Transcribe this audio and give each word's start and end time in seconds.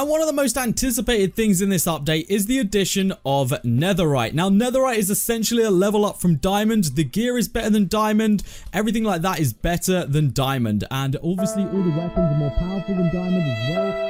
And 0.00 0.08
one 0.08 0.22
of 0.22 0.26
the 0.26 0.32
most 0.32 0.56
anticipated 0.56 1.34
things 1.34 1.60
in 1.60 1.68
this 1.68 1.84
update 1.84 2.24
is 2.30 2.46
the 2.46 2.58
addition 2.58 3.12
of 3.26 3.50
Netherite. 3.62 4.32
Now, 4.32 4.48
Netherite 4.48 4.96
is 4.96 5.10
essentially 5.10 5.62
a 5.62 5.70
level 5.70 6.06
up 6.06 6.22
from 6.22 6.36
Diamond. 6.36 6.84
The 6.84 7.04
gear 7.04 7.36
is 7.36 7.48
better 7.48 7.68
than 7.68 7.86
Diamond. 7.86 8.42
Everything 8.72 9.04
like 9.04 9.20
that 9.20 9.40
is 9.40 9.52
better 9.52 10.06
than 10.06 10.32
Diamond. 10.32 10.84
And 10.90 11.16
obviously, 11.16 11.64
all 11.64 11.82
the 11.82 11.90
weapons 11.90 12.16
are 12.16 12.34
more 12.34 12.48
powerful 12.48 12.94
than 12.94 13.14
Diamond 13.14 13.44
as 13.44 13.76
well. 13.76 14.06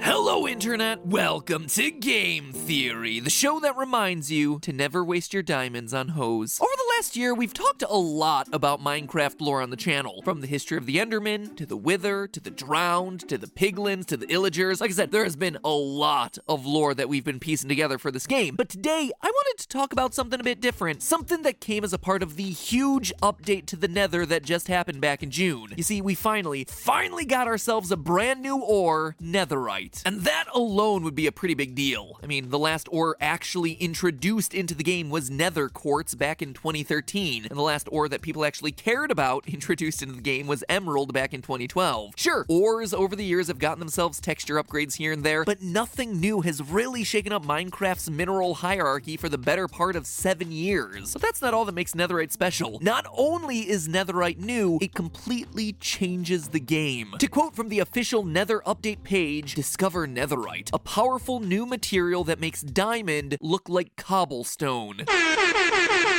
Hello, 0.00 0.46
Internet, 0.46 1.04
welcome 1.04 1.66
to 1.66 1.90
Game 1.90 2.52
Theory, 2.52 3.18
the 3.18 3.28
show 3.28 3.58
that 3.58 3.76
reminds 3.76 4.30
you 4.30 4.60
to 4.60 4.72
never 4.72 5.04
waste 5.04 5.34
your 5.34 5.42
diamonds 5.42 5.92
on 5.92 6.10
hoes. 6.10 6.60
Over 6.60 6.70
the 6.76 6.87
last 6.98 7.16
year, 7.16 7.32
we've 7.32 7.54
talked 7.54 7.84
a 7.88 7.96
lot 7.96 8.48
about 8.52 8.82
Minecraft 8.82 9.40
lore 9.40 9.62
on 9.62 9.70
the 9.70 9.76
channel, 9.76 10.20
from 10.24 10.40
the 10.40 10.48
history 10.48 10.76
of 10.76 10.84
the 10.84 10.96
Enderman, 10.96 11.56
to 11.56 11.64
the 11.64 11.76
Wither, 11.76 12.26
to 12.26 12.40
the 12.40 12.50
Drowned, 12.50 13.28
to 13.28 13.38
the 13.38 13.46
Piglins, 13.46 14.04
to 14.06 14.16
the 14.16 14.26
Illagers. 14.26 14.80
Like 14.80 14.90
I 14.90 14.94
said, 14.94 15.12
there 15.12 15.22
has 15.22 15.36
been 15.36 15.58
a 15.62 15.70
lot 15.70 16.38
of 16.48 16.66
lore 16.66 16.94
that 16.94 17.08
we've 17.08 17.24
been 17.24 17.38
piecing 17.38 17.68
together 17.68 17.98
for 17.98 18.10
this 18.10 18.26
game. 18.26 18.56
But 18.56 18.68
today, 18.68 19.12
I 19.22 19.26
wanted 19.26 19.62
to 19.62 19.68
talk 19.68 19.92
about 19.92 20.12
something 20.12 20.40
a 20.40 20.42
bit 20.42 20.60
different, 20.60 21.00
something 21.00 21.42
that 21.42 21.60
came 21.60 21.84
as 21.84 21.92
a 21.92 21.98
part 21.98 22.20
of 22.20 22.34
the 22.34 22.50
huge 22.50 23.12
update 23.22 23.66
to 23.66 23.76
the 23.76 23.86
Nether 23.86 24.26
that 24.26 24.42
just 24.42 24.66
happened 24.66 25.00
back 25.00 25.22
in 25.22 25.30
June. 25.30 25.74
You 25.76 25.84
see, 25.84 26.00
we 26.00 26.16
finally, 26.16 26.64
finally 26.64 27.24
got 27.24 27.46
ourselves 27.46 27.92
a 27.92 27.96
brand 27.96 28.42
new 28.42 28.58
ore, 28.58 29.14
Netherite. 29.22 30.02
And 30.04 30.22
that 30.22 30.46
alone 30.52 31.04
would 31.04 31.14
be 31.14 31.28
a 31.28 31.32
pretty 31.32 31.54
big 31.54 31.76
deal. 31.76 32.18
I 32.24 32.26
mean, 32.26 32.50
the 32.50 32.58
last 32.58 32.88
ore 32.90 33.16
actually 33.20 33.74
introduced 33.74 34.52
into 34.52 34.74
the 34.74 34.82
game 34.82 35.10
was 35.10 35.30
nether 35.30 35.68
quartz 35.68 36.16
back 36.16 36.42
in 36.42 36.54
2013, 36.54 36.87
and 36.90 37.50
the 37.50 37.62
last 37.62 37.86
ore 37.92 38.08
that 38.08 38.22
people 38.22 38.44
actually 38.44 38.72
cared 38.72 39.10
about 39.10 39.46
introduced 39.58 40.02
into 40.02 40.14
the 40.14 40.22
game 40.22 40.46
was 40.46 40.64
emerald 40.68 41.12
back 41.12 41.34
in 41.34 41.42
2012. 41.42 42.14
Sure, 42.16 42.46
ores 42.48 42.94
over 42.94 43.14
the 43.14 43.24
years 43.24 43.48
have 43.48 43.58
gotten 43.58 43.78
themselves 43.78 44.20
texture 44.20 44.62
upgrades 44.62 44.96
here 44.96 45.12
and 45.12 45.22
there, 45.22 45.44
but 45.44 45.60
nothing 45.60 46.18
new 46.18 46.40
has 46.40 46.62
really 46.62 47.04
shaken 47.04 47.32
up 47.32 47.44
Minecraft's 47.44 48.10
mineral 48.10 48.54
hierarchy 48.54 49.16
for 49.18 49.28
the 49.28 49.36
better 49.36 49.68
part 49.68 49.96
of 49.96 50.06
seven 50.06 50.50
years. 50.50 51.12
But 51.12 51.20
that's 51.20 51.42
not 51.42 51.52
all 51.52 51.66
that 51.66 51.74
makes 51.74 51.92
netherite 51.92 52.32
special. 52.32 52.78
Not 52.80 53.06
only 53.12 53.68
is 53.68 53.86
netherite 53.86 54.38
new, 54.38 54.78
it 54.80 54.94
completely 54.94 55.74
changes 55.74 56.48
the 56.48 56.60
game. 56.60 57.14
To 57.18 57.28
quote 57.28 57.54
from 57.54 57.68
the 57.68 57.80
official 57.80 58.24
nether 58.24 58.60
update 58.66 59.02
page, 59.02 59.54
discover 59.54 60.06
netherite, 60.08 60.70
a 60.72 60.78
powerful 60.78 61.40
new 61.40 61.66
material 61.66 62.24
that 62.24 62.40
makes 62.40 62.62
diamond 62.62 63.36
look 63.42 63.68
like 63.68 63.94
cobblestone. 63.96 65.04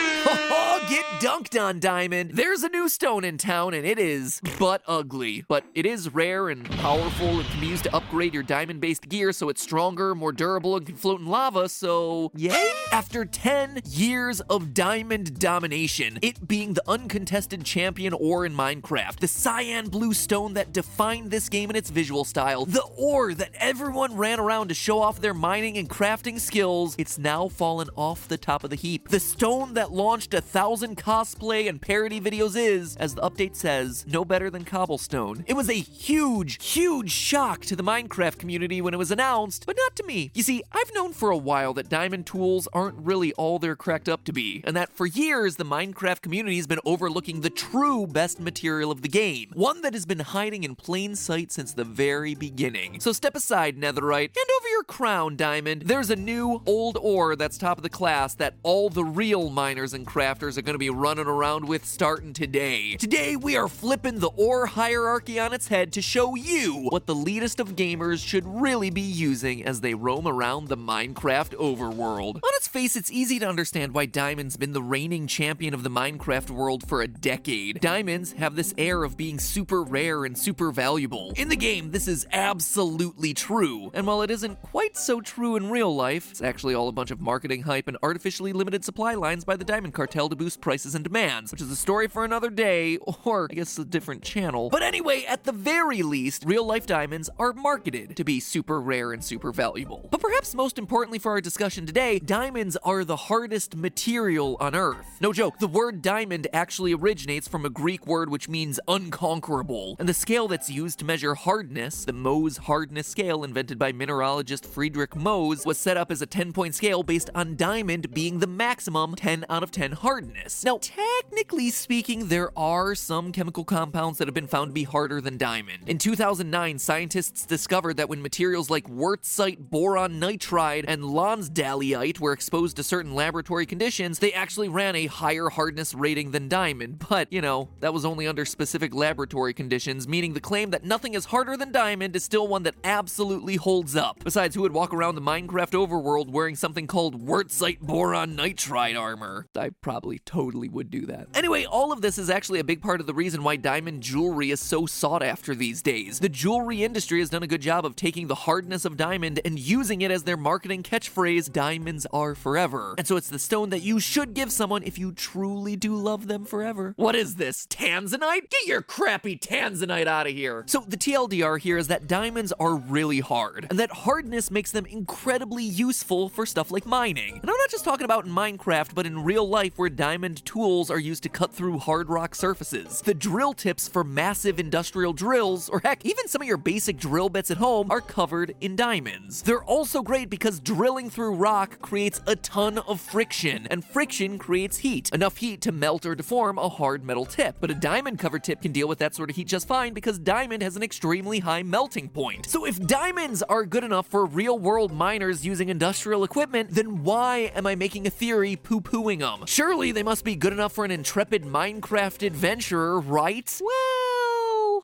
get 0.88 1.04
dunked 1.20 1.60
on, 1.60 1.80
Diamond. 1.80 2.32
There's 2.34 2.64
a 2.64 2.70
new 2.70 2.88
stone 2.88 3.24
in 3.24 3.38
town, 3.38 3.74
and 3.74 3.86
it 3.86 4.00
is 4.00 4.40
but 4.58 4.82
ugly. 4.88 5.44
But 5.48 5.66
it 5.76 5.86
is 5.86 6.14
rare 6.14 6.50
and 6.50 6.64
powerful 6.70 7.40
and 7.40 7.48
can 7.50 7.60
be 7.60 7.68
used 7.68 7.84
to 7.84 7.96
upgrade 7.96 8.34
your 8.34 8.44
diamond 8.44 8.80
based 8.80 9.10
gear 9.10 9.32
so 9.32 9.50
it's 9.50 9.62
stronger, 9.62 10.16
more 10.16 10.32
durable, 10.32 10.78
and 10.78 10.86
can 10.86 10.96
float 10.96 11.20
in 11.20 11.26
lava. 11.26 11.68
So, 11.68 12.32
yay! 12.36 12.72
After 12.92 13.26
10 13.26 13.82
years 13.86 14.40
of 14.42 14.74
diamond 14.74 15.40
domination, 15.40 16.20
it 16.22 16.48
being 16.48 16.74
the 16.74 16.84
uncontested 16.88 17.66
champion 17.66 18.14
ore 18.14 18.46
in 18.46 18.54
Minecraft, 18.54 19.20
the 19.20 19.28
cyan 19.28 19.90
blue 19.90 20.14
stone 20.14 20.54
that 20.54 20.72
defined 20.72 21.32
this 21.32 21.50
game 21.50 21.70
in 21.70 21.76
its 21.76 21.90
visual 21.90 22.24
style, 22.24 22.66
the 22.66 22.84
ore 22.98 23.34
that 23.34 23.52
everyone 23.56 24.16
ran 24.16 24.40
around 24.40 24.70
to 24.70 24.74
show 24.74 25.00
off 25.02 25.20
their 25.20 25.34
mining 25.34 25.78
and 25.78 25.90
crafting 25.90 26.40
skills, 26.40 26.96
it's 26.98 27.18
now 27.18 27.48
fallen 27.48 27.90
off 27.96 28.28
the 28.28 28.38
top 28.38 28.64
of 28.64 28.70
the 28.70 28.76
heap. 28.76 29.10
The 29.10 29.20
stone 29.20 29.74
that 29.74 29.92
launched 29.92 30.34
a 30.34 30.42
thousand 30.42 30.69
thousand 30.70 30.96
cosplay 30.98 31.68
and 31.68 31.82
parody 31.82 32.22
videos 32.22 32.56
is, 32.56 32.96
as 32.98 33.16
the 33.16 33.22
update 33.24 33.56
says, 33.56 34.06
no 34.08 34.24
better 34.24 34.52
than 34.52 34.64
Cobblestone. 34.64 35.44
It 35.48 35.56
was 35.56 35.68
a 35.68 35.74
huge, 35.74 36.64
huge 36.64 37.10
shock 37.10 37.62
to 37.62 37.76
the 37.76 37.82
Minecraft 37.82 38.38
community 38.38 38.80
when 38.80 38.94
it 38.94 38.98
was 38.98 39.10
announced, 39.10 39.66
but 39.66 39.76
not 39.76 39.96
to 39.96 40.04
me. 40.04 40.30
You 40.36 40.44
see, 40.44 40.62
I've 40.72 40.94
known 40.94 41.14
for 41.14 41.32
a 41.32 41.38
while 41.38 41.74
that 41.74 41.90
diamond 41.90 42.28
tools 42.28 42.68
aren't 42.72 43.00
really 43.00 43.34
all 43.34 43.58
they're 43.58 43.76
cracked 43.76 44.08
up 44.08 44.24
to 44.26 44.32
be, 44.32 44.62
and 44.64 44.76
that 44.76 44.94
for 44.94 45.08
years 45.08 45.56
the 45.56 45.66
Minecraft 45.66 46.22
community 46.22 46.58
has 46.58 46.68
been 46.68 46.82
overlooking 46.86 47.42
the 47.42 47.50
true 47.50 48.06
best 48.06 48.40
material 48.40 48.92
of 48.92 49.02
the 49.02 49.08
game, 49.08 49.50
one 49.56 49.82
that 49.82 49.96
has 49.96 50.06
been 50.06 50.20
hiding 50.20 50.64
in 50.64 50.76
plain 50.76 51.16
sight 51.16 51.52
since 51.52 51.74
the 51.74 51.84
very 51.84 52.36
beginning. 52.36 53.00
So 53.00 53.12
step 53.12 53.36
aside, 53.36 53.76
Netherite, 53.76 54.36
hand 54.38 54.50
over 54.60 54.68
your 54.68 54.84
crown, 54.84 55.36
Diamond. 55.36 55.82
There's 55.88 56.12
a 56.12 56.16
new, 56.16 56.62
old 56.68 56.96
ore 57.02 57.36
that's 57.36 57.58
top 57.58 57.80
of 57.80 57.84
the 57.84 57.90
class 57.90 58.36
that 58.36 58.54
all 58.62 58.92
the 58.92 59.04
real 59.04 59.50
miners 59.50 59.96
and 59.96 60.06
crafters 60.06 60.59
are 60.60 60.62
going 60.62 60.74
to 60.74 60.78
be 60.78 60.90
running 60.90 61.26
around 61.26 61.66
with 61.66 61.86
starting 61.86 62.34
today. 62.34 62.98
Today, 62.98 63.38
we 63.38 63.56
are 63.56 63.70
flipping 63.70 64.20
the 64.20 64.32
ore 64.36 64.66
hierarchy 64.66 65.40
on 65.40 65.54
its 65.54 65.70
head 65.70 65.94
to 65.94 66.02
show 66.02 66.36
you 66.36 66.88
what 66.90 67.06
the 67.06 67.16
leadest 67.16 67.62
of 67.62 67.78
gamers 67.78 68.26
should 68.26 68.46
really 68.46 68.90
be 68.90 69.00
using 69.00 69.64
as 69.64 69.80
they 69.80 69.94
roam 69.94 70.28
around 70.28 70.68
the 70.68 70.76
Minecraft 70.76 71.56
overworld. 71.56 72.36
On 72.36 72.52
its 72.56 72.68
face, 72.68 72.98
it's 72.98 73.10
easy 73.10 73.40
to 73.40 73.48
understand 73.48 73.94
why 73.94 74.06
Diamond's 74.06 74.58
been 74.58 74.74
the 74.74 74.82
reigning 74.82 75.28
champion 75.28 75.74
of 75.74 75.84
the 75.84 75.90
Minecraft 75.90 76.50
world 76.50 76.86
for 76.86 77.02
a 77.02 77.08
decade. 77.08 77.80
Diamonds 77.80 78.34
have 78.34 78.58
this 78.58 78.74
air 78.78 79.06
of 79.06 79.16
being 79.16 79.40
super 79.40 79.82
rare 79.82 80.26
and 80.26 80.38
super 80.38 80.74
valuable. 80.74 81.32
In 81.38 81.48
the 81.48 81.56
game, 81.56 81.92
this 81.92 82.10
is 82.10 82.28
absolutely 82.34 83.34
true. 83.34 83.92
And 83.94 84.06
while 84.06 84.24
it 84.24 84.30
isn't 84.30 84.62
quite 84.62 84.98
so 84.98 85.22
true 85.22 85.56
in 85.56 85.70
real 85.70 85.96
life, 85.96 86.32
it's 86.32 86.42
actually 86.42 86.74
all 86.74 86.90
a 86.90 86.92
bunch 86.92 87.12
of 87.12 87.22
marketing 87.22 87.62
hype 87.62 87.88
and 87.88 87.98
artificially 88.04 88.52
limited 88.52 88.84
supply 88.84 89.14
lines 89.14 89.46
by 89.46 89.56
the 89.56 89.64
Diamond 89.64 89.94
Cartel 89.94 90.28
to 90.28 90.36
boost 90.36 90.49
prices 90.58 90.96
and 90.96 91.04
demands, 91.04 91.52
which 91.52 91.62
is 91.62 91.72
a 91.72 91.76
story 91.76 92.08
for 92.08 92.24
another 92.24 92.50
day, 92.50 92.98
or 93.26 93.48
I 93.52 93.56
guess 93.56 93.78
a 93.78 93.86
different 93.86 94.24
channel. 94.24 94.70
But 94.70 94.84
anyway, 94.84 95.26
at 95.28 95.44
the 95.44 95.52
very 95.52 96.02
least, 96.02 96.44
real 96.46 96.66
life 96.66 96.86
diamonds 96.86 97.30
are 97.38 97.54
marketed 97.54 98.16
to 98.16 98.24
be 98.24 98.40
super 98.40 98.82
rare 98.82 99.12
and 99.12 99.24
super 99.24 99.52
valuable. 99.52 100.08
But 100.12 100.22
perhaps 100.22 100.56
most 100.56 100.78
importantly 100.78 101.20
for 101.20 101.32
our 101.32 101.42
discussion 101.42 101.86
today, 101.86 102.20
diamonds 102.20 102.78
are 102.84 103.04
the 103.04 103.16
hardest 103.16 103.76
material 103.76 104.58
on 104.60 104.76
Earth. 104.76 105.18
No 105.22 105.34
joke, 105.34 105.60
the 105.60 105.68
word 105.68 106.02
diamond 106.02 106.48
actually 106.54 106.94
originates 106.94 107.48
from 107.48 107.66
a 107.66 107.70
Greek 107.70 108.06
word 108.08 108.30
which 108.30 108.50
means 108.50 108.80
unconquerable, 108.88 109.96
and 110.00 110.08
the 110.08 110.14
scale 110.14 110.48
that's 110.48 110.70
used 110.70 111.00
to 111.00 111.06
measure 111.06 111.36
hardness, 111.36 112.06
the 112.06 112.14
Mohs 112.14 112.60
hardness 112.60 113.08
scale 113.08 113.44
invented 113.44 113.78
by 113.80 113.92
mineralogist 113.92 114.66
Friedrich 114.66 115.12
Mohs, 115.12 115.66
was 115.66 115.78
set 115.78 115.98
up 115.98 116.12
as 116.12 116.22
a 116.22 116.26
10 116.26 116.54
point 116.54 116.76
scale 116.76 117.04
based 117.04 117.30
on 117.36 117.56
diamond 117.56 118.14
being 118.14 118.40
the 118.40 118.48
maximum 118.48 119.16
10 119.16 119.46
out 119.50 119.64
of 119.64 119.72
10 119.72 119.94
hardness 119.94 120.39
Now, 120.64 120.80
technically 120.82 121.70
speaking, 121.70 122.28
there 122.28 122.58
are 122.58 122.96
some 122.96 123.32
chemical 123.32 123.64
compounds 123.64 124.18
that 124.18 124.28
have 124.28 124.36
been 124.36 124.48
found 124.48 124.70
to 124.70 124.74
be 124.74 124.84
harder 124.84 125.22
than 125.22 125.38
diamond. 125.38 125.88
In 125.88 125.98
2009, 125.98 126.80
scientists 126.80 127.46
discovered 127.46 127.98
that 127.98 128.10
when 128.10 128.22
materials 128.22 128.70
like 128.70 128.88
wurtzite 128.88 129.58
boron 129.60 130.20
nitride 130.20 130.86
and 130.88 131.04
lonsdaleite 131.04 132.20
were 132.20 132.34
exposed 132.34 132.76
to 132.78 132.84
certain 132.84 133.16
laboratory 133.16 133.66
conditions, 133.66 134.20
they 134.20 134.34
actually 134.34 134.70
ran 134.70 134.96
a 134.96 135.08
higher 135.08 135.50
hardness 135.50 135.94
rating 135.94 136.32
than 136.32 136.48
diamond. 136.48 137.06
But, 137.10 137.32
you 137.32 137.42
know, 137.42 137.70
that 137.80 137.94
was 137.94 138.06
only 138.06 138.28
under 138.28 138.46
specific 138.46 138.94
laboratory 138.94 139.54
conditions, 139.54 140.08
meaning 140.08 140.34
the 140.34 140.40
claim 140.40 140.72
that 140.72 140.84
nothing 140.84 141.14
is 141.14 141.26
harder 141.26 141.58
than 141.58 141.72
diamond 141.72 142.16
is 142.16 142.24
still 142.24 142.48
one 142.48 142.64
that 142.64 142.76
absolutely 142.84 143.56
holds 143.56 143.96
up. 143.96 144.24
Besides, 144.24 144.56
who 144.56 144.62
would 144.62 144.74
walk 144.74 144.94
around 144.94 145.16
the 145.16 145.22
Minecraft 145.22 145.72
overworld 145.72 146.30
wearing 146.30 146.56
something 146.56 146.88
called 146.88 147.26
wurtzite 147.26 147.80
boron 147.80 148.36
nitride 148.36 149.00
armor? 149.00 149.48
I 149.56 149.72
probably 149.82 150.20
totally 150.30 150.70
would 150.70 150.92
do 150.92 151.08
that. 151.08 151.28
Anyway, 151.34 151.66
all 151.66 151.92
of 151.92 152.02
this 152.02 152.20
is 152.20 152.30
actually 152.30 152.60
a 152.60 152.64
big 152.64 152.84
part 152.84 153.02
of 153.02 153.08
the 153.08 153.16
reason 153.16 153.42
why 153.42 153.56
diamond 153.56 154.04
jewelry 154.04 154.52
is 154.52 154.60
so 154.60 154.86
sought 154.86 155.24
after 155.24 155.56
these 155.56 155.82
days. 155.82 156.20
The 156.20 156.30
jewelry 156.30 156.84
industry 156.84 157.18
has 157.18 157.32
done 157.32 157.42
a 157.42 157.48
good 157.48 157.62
job 157.62 157.84
of 157.84 157.96
taking 157.96 158.28
the 158.28 158.36
hardness 158.36 158.86
of 158.86 158.96
diamond 158.96 159.42
and 159.44 159.58
using 159.58 160.04
it 160.04 160.12
as 160.12 160.26
their 160.26 160.38
marketing 160.38 160.84
catchphrase, 160.84 161.52
diamonds 161.52 162.06
are 162.14 162.36
forever. 162.36 162.94
And 163.00 163.08
so 163.08 163.16
it's 163.18 163.30
the 163.30 163.40
stone 163.40 163.72
that 163.72 163.82
you 163.82 164.00
should 164.00 164.36
give 164.36 164.52
someone 164.52 164.84
if 164.84 165.00
you 165.00 165.14
truly 165.14 165.76
do 165.76 165.96
love 165.96 166.28
them 166.28 166.46
forever. 166.46 166.94
What 166.96 167.16
is 167.16 167.36
this? 167.36 167.66
Tanzanite? 167.66 168.52
Get 168.52 168.68
your 168.68 168.84
crappy 168.84 169.36
tanzanite 169.36 170.06
out 170.06 170.28
of 170.28 170.34
here. 170.34 170.64
So 170.68 170.86
the 170.88 170.98
TLDR 170.98 171.60
here 171.60 171.80
is 171.80 171.88
that 171.88 172.06
diamonds 172.06 172.54
are 172.60 172.76
really 172.76 173.20
hard, 173.20 173.66
and 173.72 173.80
that 173.80 173.92
hardness 173.92 174.52
makes 174.52 174.72
them 174.72 174.86
incredibly 174.86 175.64
useful 175.64 176.30
for 176.30 176.46
stuff 176.46 176.70
like 176.70 176.86
mining. 176.86 177.40
And 177.42 177.50
I'm 177.50 177.58
not 177.58 177.72
just 177.72 177.84
talking 177.84 178.06
about 178.06 178.26
in 178.28 178.32
Minecraft, 178.32 178.94
but 178.94 179.08
in 179.08 179.24
real 179.24 179.50
life 179.50 179.74
where 179.76 179.90
diamonds 179.90 180.19
diamond 180.20 180.44
tools 180.44 180.92
are 180.92 181.00
used 181.00 181.24
to 181.24 181.30
cut 181.30 181.50
through 181.50 181.78
hard 181.78 182.10
rock 182.10 182.36
surfaces. 182.36 183.02
The 183.02 183.14
drill 183.14 183.54
tips 183.54 183.88
for 183.88 184.04
massive 184.04 184.60
industrial 184.60 185.14
drills, 185.14 185.70
or 185.70 185.80
heck, 185.82 186.06
even 186.06 186.28
some 186.28 186.42
of 186.42 186.48
your 186.48 186.58
basic 186.58 186.98
drill 186.98 187.30
bits 187.30 187.50
at 187.52 187.56
home, 187.56 187.90
are 187.90 188.02
covered 188.02 188.54
in 188.60 188.76
diamonds. 188.76 189.42
They're 189.42 189.64
also 189.64 190.02
great 190.02 190.30
because 190.30 190.60
drilling 190.60 191.10
through 191.10 191.36
rock 191.36 191.80
creates 191.82 192.20
a 192.28 192.36
ton 192.36 192.80
of 192.80 193.00
friction, 193.00 193.66
and 193.72 193.86
friction 193.86 194.38
creates 194.38 194.80
heat, 194.80 195.10
enough 195.14 195.38
heat 195.38 195.62
to 195.62 195.72
melt 195.72 196.06
or 196.06 196.16
deform 196.16 196.58
a 196.58 196.68
hard 196.68 197.06
metal 197.06 197.24
tip. 197.24 197.56
But 197.62 197.72
a 197.72 197.76
diamond 197.76 198.20
covered 198.20 198.44
tip 198.44 198.62
can 198.62 198.74
deal 198.74 198.90
with 198.90 199.00
that 199.00 199.16
sort 199.16 199.30
of 199.30 199.38
heat 199.38 199.48
just 199.48 199.70
fine 199.70 199.94
because 199.94 200.20
diamond 200.20 200.64
has 200.64 200.76
an 200.76 200.84
extremely 200.84 201.40
high 201.40 201.64
melting 201.64 202.10
point. 202.10 202.46
So 202.50 202.66
if 202.66 202.78
diamonds 202.86 203.42
are 203.44 203.64
good 203.66 203.86
enough 203.86 204.08
for 204.08 204.26
real 204.26 204.60
world 204.60 204.92
miners 204.92 205.46
using 205.46 205.70
industrial 205.70 206.26
equipment, 206.26 206.72
then 206.72 207.06
why 207.06 207.54
am 207.56 207.66
I 207.66 207.76
making 207.76 208.06
a 208.06 208.10
theory 208.10 208.58
poo 208.58 208.82
pooing 208.82 209.20
them? 209.20 209.46
Surely 209.46 209.94
they 210.00 210.04
must 210.04 210.24
be 210.24 210.34
good 210.34 210.54
enough 210.54 210.72
for 210.72 210.86
an 210.86 210.92
intrepid 210.92 211.44
Minecraft 211.44 212.26
adventurer, 212.26 213.02
right? 213.02 213.60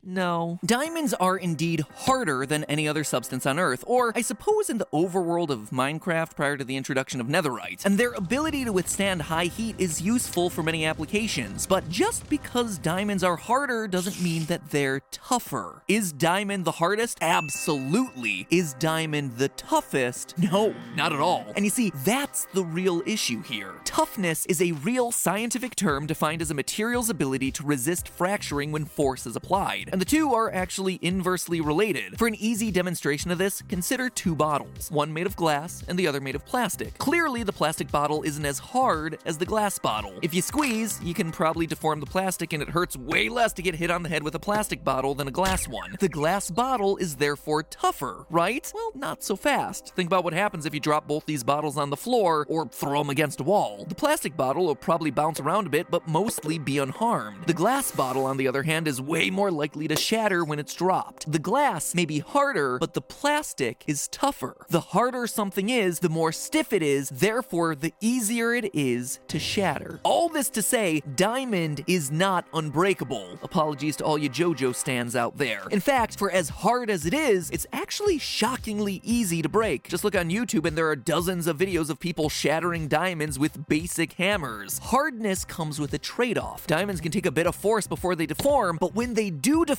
No. 0.05 0.59
Diamonds 0.65 1.13
are 1.15 1.37
indeed 1.37 1.83
harder 1.95 2.45
than 2.45 2.63
any 2.65 2.87
other 2.87 3.03
substance 3.03 3.45
on 3.45 3.59
Earth, 3.59 3.83
or 3.87 4.13
I 4.15 4.21
suppose 4.21 4.69
in 4.69 4.77
the 4.77 4.87
overworld 4.93 5.49
of 5.49 5.71
Minecraft 5.71 6.35
prior 6.35 6.57
to 6.57 6.63
the 6.63 6.77
introduction 6.77 7.19
of 7.19 7.27
netherite. 7.27 7.85
And 7.85 7.97
their 7.97 8.11
ability 8.11 8.65
to 8.65 8.73
withstand 8.73 9.23
high 9.23 9.45
heat 9.45 9.75
is 9.77 10.01
useful 10.01 10.49
for 10.49 10.63
many 10.63 10.85
applications, 10.85 11.65
but 11.65 11.89
just 11.89 12.29
because 12.29 12.77
diamonds 12.77 13.23
are 13.23 13.35
harder 13.35 13.87
doesn't 13.87 14.21
mean 14.21 14.45
that 14.45 14.69
they're 14.71 15.01
tougher. 15.11 15.83
Is 15.87 16.11
diamond 16.11 16.65
the 16.65 16.73
hardest? 16.73 17.17
Absolutely. 17.21 18.47
Is 18.49 18.73
diamond 18.75 19.37
the 19.37 19.49
toughest? 19.49 20.37
No, 20.37 20.75
not 20.95 21.13
at 21.13 21.19
all. 21.19 21.45
And 21.55 21.65
you 21.65 21.71
see, 21.71 21.91
that's 22.03 22.45
the 22.53 22.63
real 22.63 23.01
issue 23.05 23.41
here. 23.41 23.73
Toughness 23.83 24.45
is 24.45 24.61
a 24.61 24.73
real 24.73 25.11
scientific 25.11 25.75
term 25.75 26.05
defined 26.05 26.41
as 26.41 26.51
a 26.51 26.53
material's 26.53 27.09
ability 27.09 27.51
to 27.53 27.63
resist 27.63 28.07
fracturing 28.07 28.71
when 28.71 28.85
force 28.85 29.25
is 29.25 29.35
applied. 29.35 29.89
And 29.95 30.01
the 30.01 30.05
two 30.05 30.33
are 30.33 30.53
actually 30.53 30.99
inversely 31.01 31.61
related. 31.61 32.19
For 32.19 32.27
an 32.27 32.35
easy 32.35 32.69
demonstration 32.69 33.31
of 33.31 33.37
this, 33.37 33.61
consider 33.69 34.09
two 34.09 34.35
bottles, 34.35 34.91
one 34.91 35.13
made 35.13 35.25
of 35.25 35.37
glass 35.37 35.85
and 35.87 35.97
the 35.97 36.05
other 36.05 36.19
made 36.19 36.35
of 36.35 36.45
plastic. 36.45 36.97
Clearly, 36.97 37.43
the 37.43 37.53
plastic 37.53 37.89
bottle 37.89 38.21
isn't 38.23 38.45
as 38.45 38.59
hard 38.59 39.19
as 39.25 39.37
the 39.37 39.45
glass 39.45 39.79
bottle. 39.79 40.19
If 40.21 40.33
you 40.33 40.41
squeeze, 40.41 40.99
you 41.01 41.13
can 41.13 41.31
probably 41.31 41.65
deform 41.65 42.01
the 42.01 42.05
plastic 42.05 42.51
and 42.51 42.61
it 42.61 42.67
hurts 42.67 42.97
way 42.97 43.29
less 43.29 43.53
to 43.53 43.61
get 43.61 43.75
hit 43.75 43.89
on 43.89 44.03
the 44.03 44.09
head 44.09 44.21
with 44.21 44.35
a 44.35 44.39
plastic 44.39 44.83
bottle 44.83 45.15
than 45.15 45.29
a 45.29 45.31
glass 45.31 45.65
one. 45.65 45.95
The 46.01 46.09
glass 46.09 46.51
bottle 46.51 46.97
is 46.97 47.15
therefore 47.15 47.63
tougher, 47.63 48.25
right? 48.29 48.69
Well, 48.75 48.91
not 48.95 49.23
so 49.23 49.37
fast. 49.37 49.95
Think 49.95 50.07
about 50.07 50.25
what 50.25 50.33
happens 50.33 50.65
if 50.65 50.73
you 50.73 50.81
drop 50.81 51.07
both 51.07 51.25
these 51.25 51.45
bottles 51.45 51.77
on 51.77 51.89
the 51.89 51.95
floor 51.95 52.45
or 52.49 52.67
throw 52.67 52.99
them 52.99 53.11
against 53.11 53.39
a 53.39 53.43
wall. 53.43 53.85
The 53.87 53.95
plastic 53.95 54.35
bottle 54.35 54.65
will 54.65 54.75
probably 54.75 55.11
bounce 55.11 55.39
around 55.39 55.67
a 55.67 55.69
bit, 55.69 55.89
but 55.89 56.05
mostly 56.05 56.59
be 56.59 56.79
unharmed. 56.79 57.47
The 57.47 57.53
glass 57.53 57.91
bottle, 57.91 58.25
on 58.25 58.35
the 58.35 58.49
other 58.49 58.63
hand, 58.63 58.89
is 58.89 59.01
way 59.01 59.29
more 59.29 59.51
likely 59.51 59.84
to 59.87 59.95
shatter 59.95 60.43
when 60.43 60.59
it's 60.59 60.73
dropped. 60.73 61.31
The 61.31 61.39
glass 61.39 61.95
may 61.95 62.05
be 62.05 62.19
harder, 62.19 62.77
but 62.79 62.93
the 62.93 63.01
plastic 63.01 63.83
is 63.87 64.07
tougher. 64.07 64.65
The 64.69 64.79
harder 64.79 65.27
something 65.27 65.69
is, 65.69 65.99
the 65.99 66.09
more 66.09 66.31
stiff 66.31 66.73
it 66.73 66.83
is, 66.83 67.09
therefore, 67.09 67.75
the 67.75 67.93
easier 68.01 68.53
it 68.53 68.73
is 68.73 69.19
to 69.27 69.39
shatter. 69.39 69.99
All 70.03 70.29
this 70.29 70.49
to 70.51 70.61
say, 70.61 71.01
diamond 71.15 71.83
is 71.87 72.11
not 72.11 72.45
unbreakable. 72.53 73.39
Apologies 73.43 73.95
to 73.97 74.05
all 74.05 74.17
you 74.17 74.29
JoJo 74.29 74.75
stands 74.75 75.15
out 75.15 75.37
there. 75.37 75.63
In 75.71 75.79
fact, 75.79 76.17
for 76.17 76.31
as 76.31 76.49
hard 76.49 76.89
as 76.89 77.05
it 77.05 77.13
is, 77.13 77.49
it's 77.51 77.67
actually 77.73 78.17
shockingly 78.17 79.01
easy 79.03 79.41
to 79.41 79.49
break. 79.49 79.87
Just 79.87 80.03
look 80.03 80.15
on 80.15 80.29
YouTube 80.29 80.65
and 80.65 80.77
there 80.77 80.89
are 80.89 80.95
dozens 80.95 81.47
of 81.47 81.57
videos 81.57 81.89
of 81.89 81.99
people 81.99 82.29
shattering 82.29 82.87
diamonds 82.87 83.37
with 83.39 83.67
basic 83.67 84.13
hammers. 84.13 84.79
Hardness 84.79 85.45
comes 85.45 85.79
with 85.79 85.93
a 85.93 85.97
trade 85.97 86.37
off. 86.37 86.67
Diamonds 86.67 87.01
can 87.01 87.11
take 87.11 87.25
a 87.25 87.31
bit 87.31 87.47
of 87.47 87.55
force 87.55 87.87
before 87.87 88.15
they 88.15 88.25
deform, 88.25 88.77
but 88.79 88.95
when 88.95 89.13
they 89.13 89.29
do 89.29 89.65
deform, 89.65 89.74